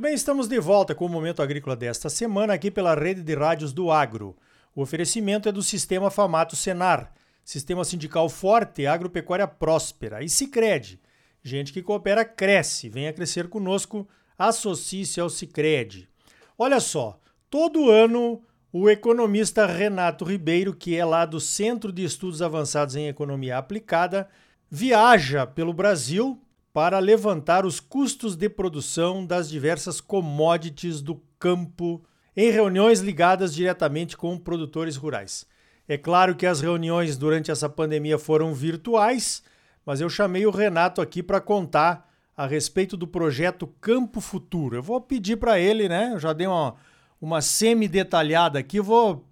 [0.00, 3.34] Muito bem, estamos de volta com o Momento Agrícola desta semana aqui pela rede de
[3.34, 4.34] rádios do Agro.
[4.74, 7.12] O oferecimento é do Sistema Famato Senar,
[7.44, 10.98] Sistema Sindical Forte, Agropecuária Próspera e Sicredi.
[11.42, 12.88] Gente que coopera cresce.
[12.88, 16.08] Venha crescer conosco, associe-se ao Sicredi.
[16.56, 17.20] Olha só,
[17.50, 18.42] todo ano
[18.72, 24.30] o economista Renato Ribeiro, que é lá do Centro de Estudos Avançados em Economia Aplicada,
[24.70, 26.40] viaja pelo Brasil
[26.72, 32.02] para levantar os custos de produção das diversas commodities do campo
[32.36, 35.46] em reuniões ligadas diretamente com produtores rurais.
[35.88, 39.42] É claro que as reuniões durante essa pandemia foram virtuais,
[39.84, 44.76] mas eu chamei o Renato aqui para contar a respeito do projeto Campo Futuro.
[44.76, 46.10] Eu vou pedir para ele, né?
[46.12, 46.76] Eu já dei uma,
[47.20, 49.28] uma semi-detalhada aqui, vou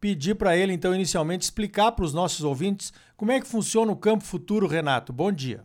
[0.00, 3.96] pedir para ele, então, inicialmente, explicar para os nossos ouvintes como é que funciona o
[3.96, 5.12] Campo Futuro, Renato.
[5.12, 5.62] Bom dia.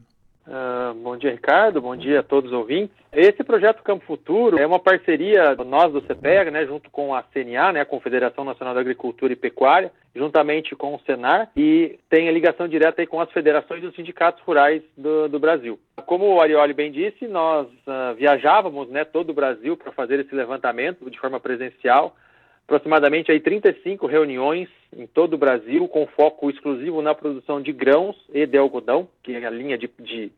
[0.47, 1.81] Uh, bom dia, Ricardo.
[1.81, 2.95] Bom dia a todos os ouvintes.
[3.11, 7.71] Esse projeto Campo Futuro é uma parceria nós do CPEG, né, junto com a CNA,
[7.71, 12.31] né, a Confederação Nacional da Agricultura e Pecuária, juntamente com o Senar, e tem a
[12.31, 15.79] ligação direta aí com as federações dos sindicatos rurais do, do Brasil.
[16.05, 20.35] Como o Arioli bem disse, nós uh, viajávamos né, todo o Brasil para fazer esse
[20.35, 22.15] levantamento de forma presencial
[22.65, 28.15] aproximadamente aí 35 reuniões em todo o Brasil, com foco exclusivo na produção de grãos
[28.33, 30.31] e de algodão, que é a linha de, de,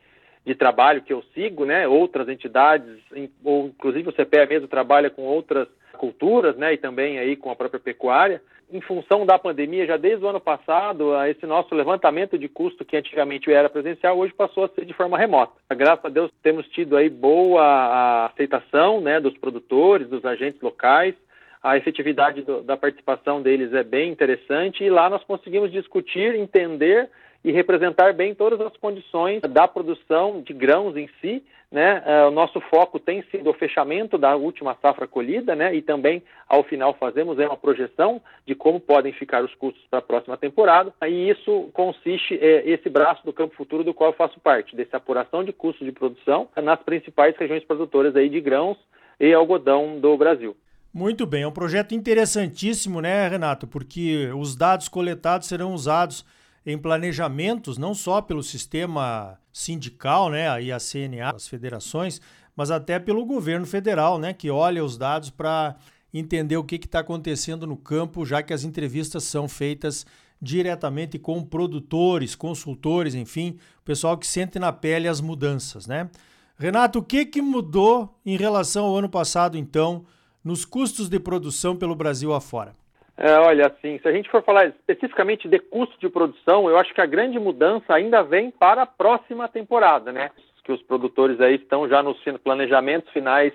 [0.46, 1.88] de trabalho que eu sigo, né?
[1.88, 2.98] Outras entidades,
[3.44, 5.68] ou inclusive o CPE mesmo trabalha com outras
[5.98, 6.74] culturas, né?
[6.74, 8.42] E também aí com a própria pecuária.
[8.70, 12.98] Em função da pandemia, já desde o ano passado, esse nosso levantamento de custo, que
[12.98, 15.54] antigamente era presencial, hoje passou a ser de forma remota.
[15.74, 19.22] Graças a Deus temos tido aí boa aceitação, né?
[19.22, 21.16] Dos produtores, dos agentes locais
[21.62, 27.10] a efetividade do, da participação deles é bem interessante e lá nós conseguimos discutir, entender
[27.44, 31.44] e representar bem todas as condições da produção de grãos em si.
[31.70, 32.02] Né?
[32.06, 35.76] Uh, o nosso foco tem sido o fechamento da última safra colhida né?
[35.76, 40.02] e também, ao final, fazemos uma projeção de como podem ficar os custos para a
[40.02, 40.94] próxima temporada.
[41.06, 44.98] E isso consiste, é, esse braço do Campo Futuro do qual eu faço parte, dessa
[44.98, 48.78] apuração de custos de produção nas principais regiões produtoras aí de grãos
[49.20, 50.56] e algodão do Brasil.
[50.94, 53.68] Muito bem, é um projeto interessantíssimo, né, Renato?
[53.68, 56.26] Porque os dados coletados serão usados
[56.66, 62.20] em planejamentos, não só pelo sistema sindical, né, aí a CNA, as federações,
[62.56, 65.76] mas até pelo governo federal, né, que olha os dados para
[66.14, 70.06] entender o que está acontecendo no campo, já que as entrevistas são feitas
[70.42, 76.10] diretamente com produtores, consultores, enfim, pessoal que sente na pele as mudanças, né?
[76.58, 80.06] Renato, o que, que mudou em relação ao ano passado, então,
[80.48, 82.72] nos custos de produção pelo Brasil afora?
[83.18, 86.94] É, olha, assim, se a gente for falar especificamente de custo de produção, eu acho
[86.94, 90.32] que a grande mudança ainda vem para a próxima temporada, né?
[90.64, 93.52] Que os produtores aí estão já nos planejamentos finais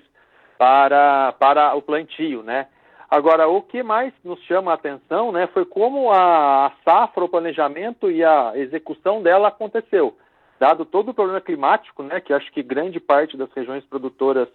[0.58, 2.66] para, para o plantio, né?
[3.08, 8.10] Agora, o que mais nos chama a atenção, né, foi como a, safra, o planejamento
[8.10, 10.16] e a execução dela aconteceu.
[10.58, 14.48] Dado todo o problema climático, né, que acho que grande parte das regiões produtoras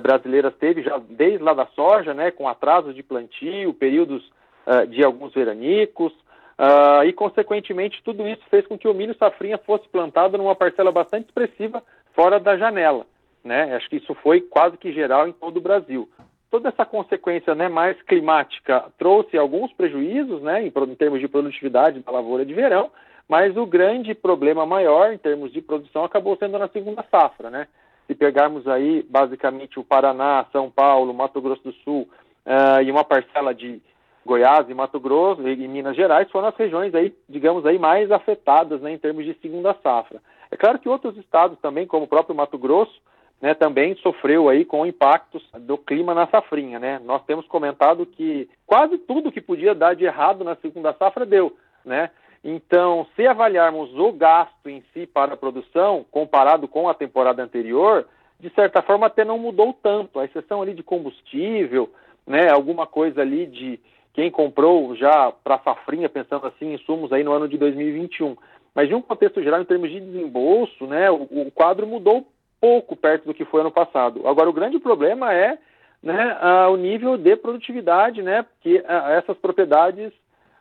[0.00, 4.22] brasileiras teve já desde lá da soja, né, com atrasos de plantio, períodos
[4.66, 6.12] uh, de alguns veranicos,
[6.58, 10.90] uh, e consequentemente tudo isso fez com que o milho safrinha fosse plantado numa parcela
[10.90, 11.82] bastante expressiva
[12.14, 13.06] fora da janela.
[13.44, 13.76] Né?
[13.76, 16.08] Acho que isso foi quase que geral em todo o Brasil.
[16.50, 22.00] Toda essa consequência né, mais climática trouxe alguns prejuízos né, em, em termos de produtividade
[22.00, 22.90] da lavoura de verão,
[23.28, 27.66] mas o grande problema maior em termos de produção acabou sendo na segunda safra, né?
[28.06, 32.08] Se pegarmos aí, basicamente, o Paraná, São Paulo, Mato Grosso do Sul
[32.46, 33.80] uh, e uma parcela de
[34.24, 38.80] Goiás e Mato Grosso e Minas Gerais foram as regiões aí, digamos aí, mais afetadas
[38.80, 40.20] né, em termos de segunda safra.
[40.50, 43.00] É claro que outros estados também, como o próprio Mato Grosso,
[43.40, 47.00] né, também sofreu aí com impactos do clima na safrinha, né?
[47.04, 51.54] Nós temos comentado que quase tudo que podia dar de errado na segunda safra deu,
[51.84, 52.10] né?
[52.48, 58.06] Então, se avaliarmos o gasto em si para a produção, comparado com a temporada anterior,
[58.38, 61.92] de certa forma até não mudou tanto, a exceção ali de combustível,
[62.24, 63.80] né, alguma coisa ali de
[64.14, 68.36] quem comprou já para safrinha, pensando assim, insumos aí no ano de 2021.
[68.72, 72.28] Mas de um contexto geral, em termos de desembolso, né, o, o quadro mudou
[72.60, 74.24] pouco perto do que foi ano passado.
[74.24, 75.58] Agora, o grande problema é
[76.00, 76.38] né,
[76.68, 78.80] o nível de produtividade né, que
[79.18, 80.12] essas propriedades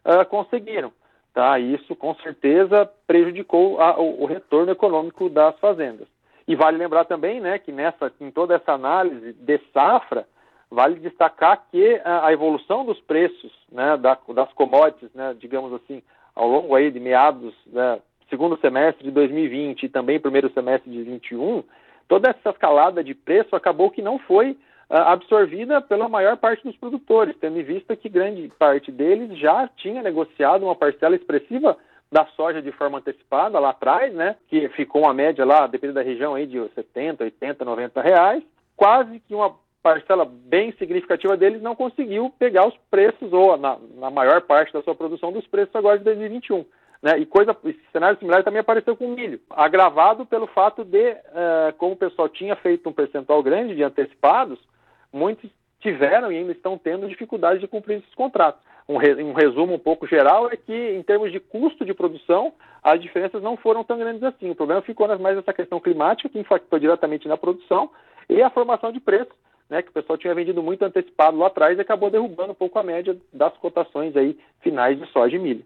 [0.03, 0.91] uh, conseguiram.
[1.35, 1.59] Tá?
[1.59, 6.07] Isso com certeza prejudicou a, o, o, retorno econômico das fazendas.
[6.47, 10.25] E vale lembrar também, né, que nessa, em toda essa análise de safra,
[10.71, 16.01] vale destacar que a, a evolução dos preços, né, da, das commodities, né, digamos assim,
[16.33, 17.99] ao longo aí de meados, né,
[18.29, 21.65] segundo semestre de 2020 e também primeiro semestre de 2021,
[22.07, 24.57] toda essa escalada de preço acabou que não foi
[24.89, 30.01] absorvida pela maior parte dos produtores, tendo em vista que grande parte deles já tinha
[30.01, 31.77] negociado uma parcela expressiva
[32.11, 36.05] da soja de forma antecipada lá atrás, né, que ficou uma média lá, dependendo da
[36.05, 38.43] região aí de 70, 80, 90 reais,
[38.75, 44.09] quase que uma parcela bem significativa deles não conseguiu pegar os preços, ou na, na
[44.09, 46.65] maior parte da sua produção, dos preços agora de 2021.
[47.01, 47.19] Né?
[47.19, 51.73] E coisa, esse cenário similar também apareceu com o milho, agravado pelo fato de, uh,
[51.77, 54.57] como o pessoal tinha feito um percentual grande de antecipados,
[55.15, 58.61] muitos tiveram e ainda estão tendo dificuldade de cumprir esses contratos.
[58.87, 62.53] Um, re, um, resumo um pouco geral é que, em termos de custo de produção,
[62.83, 64.49] as diferenças não foram tão grandes assim.
[64.49, 67.89] O problema ficou mais nessa questão climática, que impactou diretamente na produção,
[68.29, 69.33] e a formação de preços,
[69.69, 72.77] né, que o pessoal tinha vendido muito antecipado lá atrás e acabou derrubando um pouco
[72.77, 75.65] a média das cotações aí finais de soja e milho.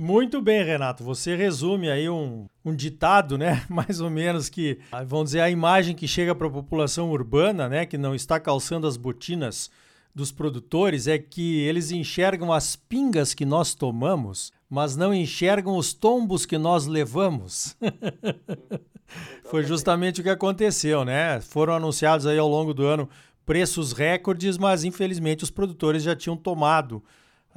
[0.00, 1.02] Muito bem, Renato.
[1.02, 3.64] Você resume aí um, um ditado, né?
[3.68, 7.84] Mais ou menos que, vamos dizer, a imagem que chega para a população urbana, né?
[7.84, 9.68] Que não está calçando as botinas
[10.14, 15.92] dos produtores é que eles enxergam as pingas que nós tomamos, mas não enxergam os
[15.92, 17.76] tombos que nós levamos.
[19.50, 21.40] Foi justamente o que aconteceu, né?
[21.40, 23.08] Foram anunciados aí ao longo do ano
[23.44, 27.02] preços recordes, mas infelizmente os produtores já tinham tomado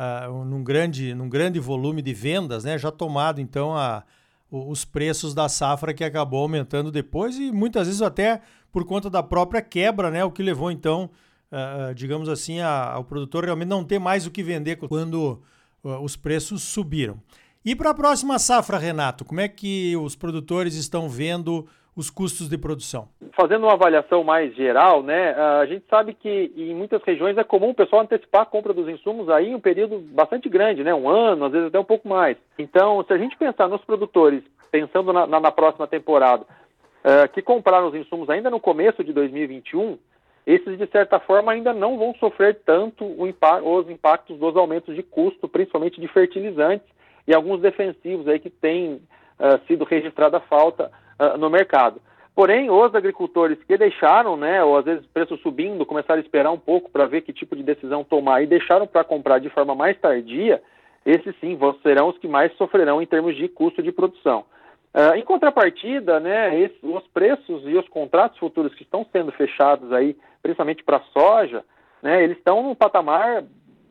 [0.01, 2.77] uh, num, grande, num grande volume de vendas, né?
[2.77, 4.03] Já tomado então a,
[4.49, 9.21] os preços da safra que acabou aumentando depois e muitas vezes até por conta da
[9.21, 10.23] própria quebra, né?
[10.25, 11.09] O que levou então,
[11.51, 15.41] uh, digamos assim, a, ao produtor realmente não ter mais o que vender quando
[15.83, 17.19] uh, os preços subiram.
[17.63, 22.47] E para a próxima safra, Renato, como é que os produtores estão vendo os custos
[22.49, 23.07] de produção?
[23.33, 27.69] Fazendo uma avaliação mais geral, né, a gente sabe que em muitas regiões é comum
[27.69, 31.09] o pessoal antecipar a compra dos insumos aí em um período bastante grande, né, um
[31.09, 32.37] ano, às vezes até um pouco mais.
[32.57, 37.41] Então, se a gente pensar nos produtores, pensando na, na, na próxima temporada, uh, que
[37.41, 39.97] compraram os insumos ainda no começo de 2021,
[40.45, 45.03] esses, de certa forma, ainda não vão sofrer tanto impa os impactos dos aumentos de
[45.03, 46.87] custo, principalmente de fertilizantes
[47.27, 48.95] e alguns defensivos aí que têm
[49.39, 50.91] uh, sido registrada falta
[51.21, 52.01] uh, no mercado.
[52.33, 56.57] Porém, os agricultores que deixaram, né, ou às vezes preço subindo, começaram a esperar um
[56.57, 59.99] pouco para ver que tipo de decisão tomar e deixaram para comprar de forma mais
[59.99, 60.61] tardia,
[61.05, 64.45] esses sim serão os que mais sofrerão em termos de custo de produção.
[64.93, 69.91] Uh, em contrapartida, né, esse, os preços e os contratos futuros que estão sendo fechados
[69.91, 71.63] aí, principalmente para soja,
[72.01, 73.43] né, eles estão num patamar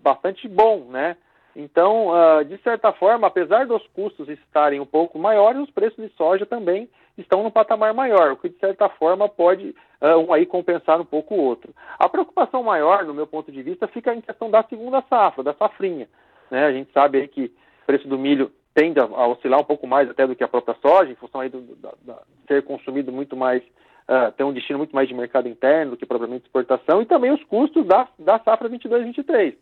[0.03, 1.17] bastante bom, né?
[1.61, 6.11] Então, uh, de certa forma, apesar dos custos estarem um pouco maiores, os preços de
[6.17, 10.47] soja também estão no patamar maior, o que de certa forma pode uh, um aí
[10.47, 11.75] compensar um pouco o outro.
[11.99, 15.53] A preocupação maior, no meu ponto de vista, fica em questão da segunda safra, da
[15.53, 16.09] safrinha.
[16.51, 16.65] Né?
[16.65, 17.45] A gente sabe que
[17.83, 20.49] o preço do milho tende a, a, oscilar um pouco mais até do que a
[20.49, 23.63] própria soja, em função aí do, da, da, ser consumido muito mais,
[24.09, 27.33] uh, ter um destino muito mais de mercado interno do que propriamente exportação, e também
[27.33, 29.55] os custos da, da safra 22-23,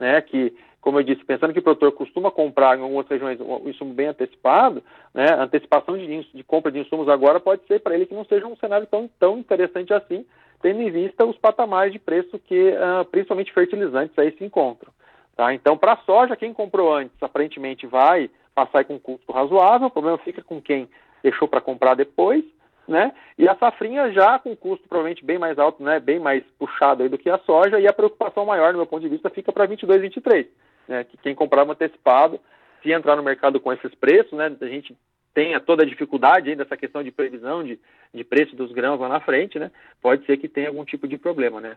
[0.00, 0.20] né?
[0.22, 3.94] que como eu disse, pensando que o produtor costuma comprar em algumas regiões um insumo
[3.94, 4.82] bem antecipado,
[5.14, 8.24] né, a antecipação de, de compra de insumos agora pode ser para ele que não
[8.24, 10.26] seja um cenário tão, tão interessante assim,
[10.60, 14.92] tendo em vista os patamares de preço que, uh, principalmente fertilizantes, aí se encontram.
[15.36, 15.54] Tá?
[15.54, 19.90] Então, para a soja, quem comprou antes, aparentemente vai passar com um custo razoável, o
[19.90, 20.88] problema fica com quem
[21.22, 22.44] deixou para comprar depois,
[22.88, 23.12] né?
[23.38, 26.00] E a safrinha já com custo provavelmente bem mais alto, né?
[26.00, 29.02] Bem mais puxado aí do que a soja, e a preocupação maior, no meu ponto
[29.02, 30.46] de vista, fica para 22, 23
[30.88, 32.40] né, que quem comprava antecipado,
[32.82, 34.96] se entrar no mercado com esses preços, né, a gente
[35.34, 37.78] tenha toda a dificuldade ainda dessa questão de previsão de,
[38.12, 39.70] de preço dos grãos lá na frente, né,
[40.00, 41.76] pode ser que tenha algum tipo de problema, né.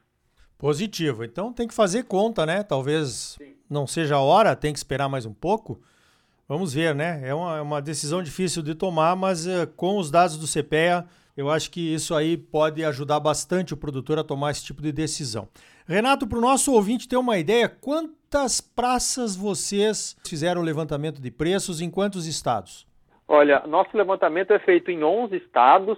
[0.58, 1.24] Positivo.
[1.24, 2.64] Então tem que fazer conta, né?
[2.64, 3.56] Talvez Sim.
[3.70, 5.82] não seja a hora, tem que esperar mais um pouco.
[6.48, 7.22] Vamos ver, né?
[7.28, 11.06] É uma, é uma decisão difícil de tomar, mas uh, com os dados do CPEA,
[11.36, 14.92] eu acho que isso aí pode ajudar bastante o produtor a tomar esse tipo de
[14.92, 15.50] decisão.
[15.86, 17.68] Renato, para o nosso ouvinte ter uma ideia,
[18.36, 22.86] quantas praças vocês fizeram o levantamento de preços em quantos estados?
[23.25, 25.98] Olha, nosso levantamento é feito em 11 estados,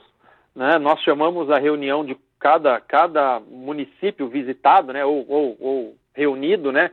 [0.56, 0.78] né?
[0.78, 5.04] Nós chamamos a reunião de cada, cada município visitado, né?
[5.04, 6.92] Ou, ou, ou reunido, né?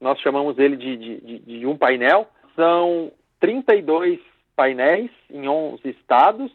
[0.00, 2.28] Nós chamamos ele de, de, de um painel.
[2.54, 3.10] São
[3.40, 4.20] 32
[4.54, 6.52] painéis em 11 estados,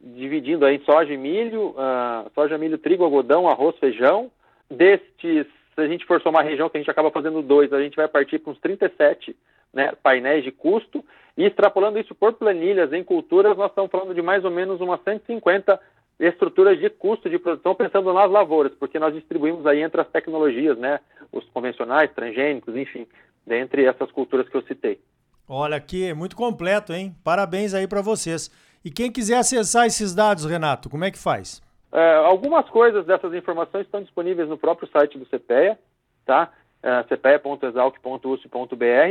[0.00, 4.30] dividindo aí soja e milho, uh, soja, milho, trigo, algodão, arroz, feijão,
[4.70, 7.80] Destes, se a gente for somar a região, que a gente acaba fazendo dois, a
[7.80, 9.36] gente vai partir para uns 37
[9.72, 11.04] né, painéis de custo,
[11.36, 15.02] e extrapolando isso por planilhas em culturas, nós estamos falando de mais ou menos umas
[15.02, 15.80] 150
[16.20, 20.76] estruturas de custo de produção, pensando nas lavouras, porque nós distribuímos aí entre as tecnologias,
[20.78, 21.00] né,
[21.32, 23.06] os convencionais, transgênicos, enfim,
[23.46, 25.00] dentre essas culturas que eu citei.
[25.48, 27.14] Olha aqui, muito completo, hein?
[27.24, 28.50] Parabéns aí para vocês.
[28.84, 31.60] E quem quiser acessar esses dados, Renato, como é que faz?
[31.92, 35.78] É, algumas coisas dessas informações estão disponíveis no próprio site do CPEA,
[36.24, 36.50] tá?
[36.82, 37.04] É,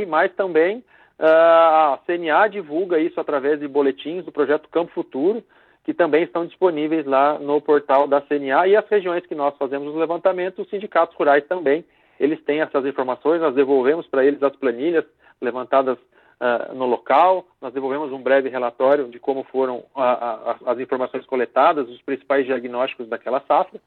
[0.06, 0.84] mas também
[1.18, 5.44] é, a CNA divulga isso através de boletins do projeto Campo Futuro,
[5.84, 9.88] que também estão disponíveis lá no portal da CNA e as regiões que nós fazemos
[9.88, 11.86] os levantamentos, os sindicatos rurais também,
[12.20, 15.06] eles têm essas informações, nós devolvemos para eles as planilhas
[15.42, 15.98] levantadas
[16.42, 21.88] uh, no local, nós devolvemos um breve relatório de como foram uh, as informações coletadas,
[21.88, 23.80] os principais diagnósticos daquela safra.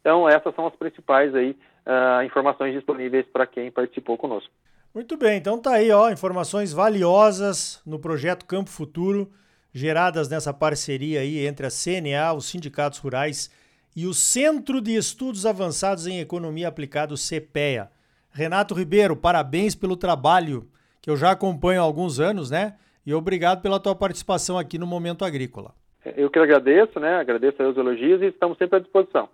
[0.00, 4.50] Então, essas são as principais aí, uh, informações disponíveis para quem participou conosco.
[4.94, 9.30] Muito bem, então tá aí, ó, informações valiosas no projeto Campo Futuro,
[9.72, 13.50] geradas nessa parceria aí entre a CNA, os sindicatos rurais
[13.96, 17.90] e o Centro de Estudos Avançados em Economia Aplicada, o CPEA.
[18.30, 20.68] Renato Ribeiro, parabéns pelo trabalho
[21.02, 22.76] que eu já acompanho há alguns anos, né?
[23.04, 25.74] E obrigado pela tua participação aqui no Momento Agrícola.
[26.16, 27.16] Eu que agradeço, né?
[27.16, 29.28] Agradeço os elogios e estamos sempre à disposição.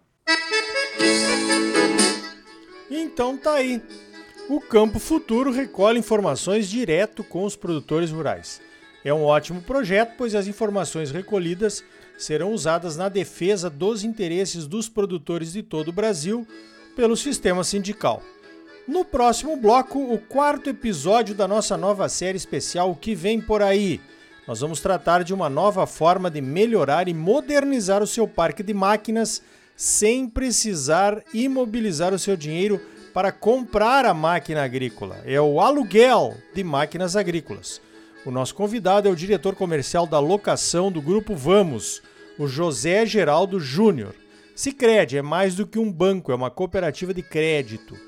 [2.91, 3.83] Então tá aí.
[4.49, 8.63] O Campo Futuro recolhe informações direto com os produtores rurais.
[9.05, 11.85] É um ótimo projeto, pois as informações recolhidas
[12.17, 16.47] serão usadas na defesa dos interesses dos produtores de todo o Brasil
[16.97, 18.23] pelo sistema sindical.
[18.89, 24.01] No próximo bloco, o quarto episódio da nossa nova série especial que vem por aí.
[24.47, 28.73] Nós vamos tratar de uma nova forma de melhorar e modernizar o seu parque de
[28.73, 29.43] máquinas
[29.77, 32.81] sem precisar imobilizar o seu dinheiro
[33.13, 35.21] para comprar a máquina agrícola.
[35.27, 37.83] É o aluguel de máquinas agrícolas.
[38.25, 42.01] O nosso convidado é o diretor comercial da locação do Grupo Vamos,
[42.39, 44.15] o José Geraldo Júnior.
[44.57, 48.08] Sicredi é mais do que um banco, é uma cooperativa de crédito